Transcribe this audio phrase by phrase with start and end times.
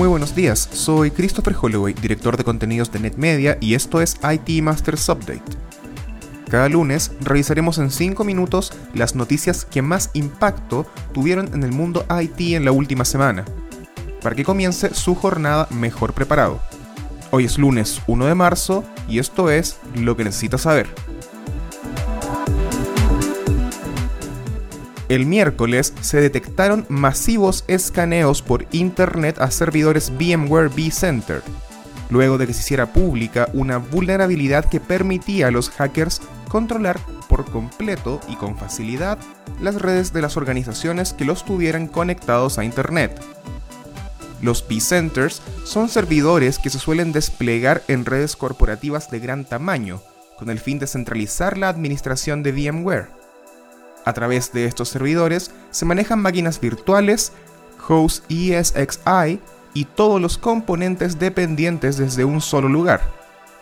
[0.00, 4.62] Muy buenos días, soy Christopher Holloway, director de contenidos de NetMedia y esto es IT
[4.62, 5.42] Masters Update.
[6.48, 12.06] Cada lunes revisaremos en 5 minutos las noticias que más impacto tuvieron en el mundo
[12.18, 13.44] IT en la última semana,
[14.22, 16.62] para que comience su jornada mejor preparado.
[17.30, 20.88] Hoy es lunes 1 de marzo y esto es lo que necesitas saber.
[25.10, 31.42] El miércoles se detectaron masivos escaneos por Internet a servidores VMware vCenter,
[32.10, 37.44] luego de que se hiciera pública una vulnerabilidad que permitía a los hackers controlar por
[37.44, 39.18] completo y con facilidad
[39.60, 43.20] las redes de las organizaciones que los tuvieran conectados a Internet.
[44.40, 50.00] Los vCenters son servidores que se suelen desplegar en redes corporativas de gran tamaño,
[50.38, 53.19] con el fin de centralizar la administración de VMware.
[54.04, 57.32] A través de estos servidores se manejan máquinas virtuales,
[57.88, 59.40] host ESXi
[59.74, 63.00] y todos los componentes dependientes desde un solo lugar.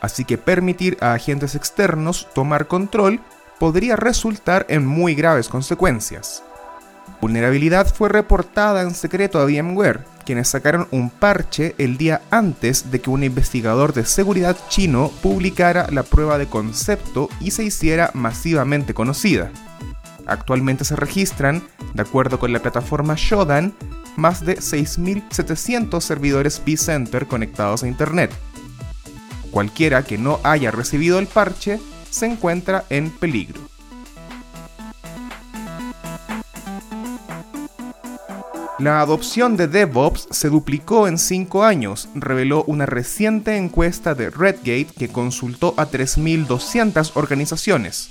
[0.00, 3.20] Así que permitir a agentes externos tomar control
[3.58, 6.42] podría resultar en muy graves consecuencias.
[7.20, 13.00] Vulnerabilidad fue reportada en secreto a VMware, quienes sacaron un parche el día antes de
[13.00, 18.94] que un investigador de seguridad chino publicara la prueba de concepto y se hiciera masivamente
[18.94, 19.50] conocida.
[20.26, 21.62] Actualmente se registran,
[21.94, 23.74] de acuerdo con la plataforma Shodan,
[24.16, 28.30] más de 6.700 servidores vCenter conectados a Internet.
[29.50, 31.80] Cualquiera que no haya recibido el parche
[32.10, 33.60] se encuentra en peligro.
[38.78, 44.88] La adopción de DevOps se duplicó en 5 años, reveló una reciente encuesta de Redgate
[44.98, 48.10] que consultó a 3.200 organizaciones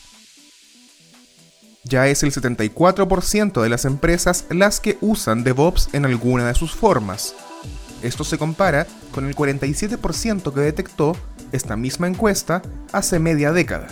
[1.83, 6.73] ya es el 74% de las empresas las que usan DevOps en alguna de sus
[6.73, 7.35] formas.
[8.01, 11.15] Esto se compara con el 47% que detectó
[11.51, 13.87] esta misma encuesta hace media década.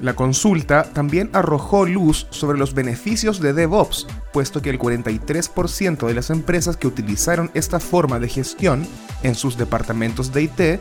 [0.00, 6.14] La consulta también arrojó luz sobre los beneficios de DevOps, puesto que el 43% de
[6.14, 8.86] las empresas que utilizaron esta forma de gestión
[9.24, 10.80] en sus departamentos de IT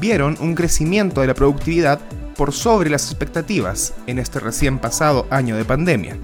[0.00, 2.00] vieron un crecimiento de la productividad
[2.40, 6.16] por sobre las expectativas en este recién pasado año de pandemia.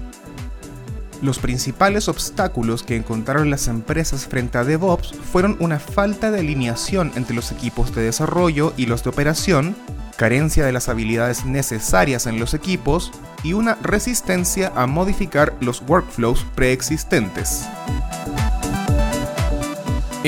[1.21, 7.11] Los principales obstáculos que encontraron las empresas frente a DevOps fueron una falta de alineación
[7.15, 9.75] entre los equipos de desarrollo y los de operación,
[10.15, 13.11] carencia de las habilidades necesarias en los equipos
[13.43, 17.67] y una resistencia a modificar los workflows preexistentes.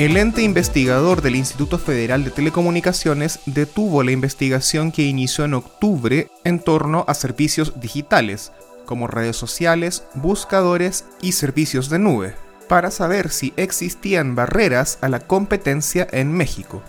[0.00, 6.28] El ente investigador del Instituto Federal de Telecomunicaciones detuvo la investigación que inició en octubre
[6.42, 8.50] en torno a servicios digitales,
[8.86, 12.34] como redes sociales, buscadores y servicios de nube,
[12.66, 16.82] para saber si existían barreras a la competencia en México.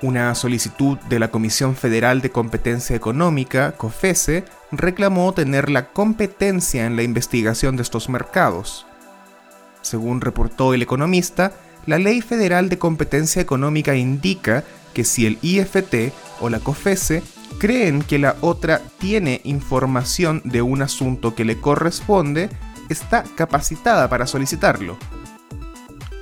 [0.00, 6.94] Una solicitud de la Comisión Federal de Competencia Económica, COFESE, reclamó tener la competencia en
[6.94, 8.86] la investigación de estos mercados.
[9.82, 11.52] Según reportó el economista,
[11.90, 14.62] la Ley Federal de Competencia Económica indica
[14.94, 17.20] que si el IFT o la COFESE
[17.58, 22.48] creen que la otra tiene información de un asunto que le corresponde,
[22.90, 24.96] está capacitada para solicitarlo.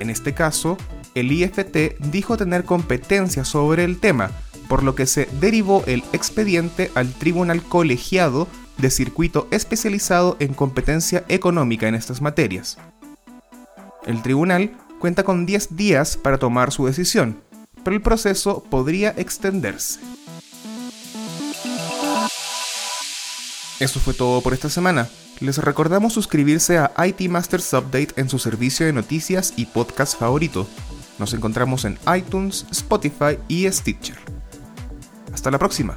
[0.01, 0.78] En este caso,
[1.15, 4.31] el IFT dijo tener competencia sobre el tema,
[4.71, 11.27] por lo que se derivó el expediente al Tribunal Colegiado de Circuito Especializado en Competencia
[11.28, 12.78] Económica en estas materias.
[14.07, 17.41] El tribunal cuenta con 10 días para tomar su decisión,
[17.84, 20.00] pero el proceso podría extenderse.
[23.81, 25.09] Eso fue todo por esta semana.
[25.41, 30.66] Les recordamos suscribirse a IT Masters Update en su servicio de noticias y podcast favorito.
[31.19, 34.19] Nos encontramos en iTunes, Spotify y Stitcher.
[35.32, 35.97] Hasta la próxima.